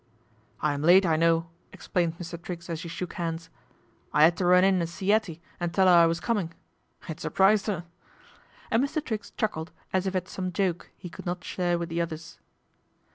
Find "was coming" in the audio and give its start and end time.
6.07-6.55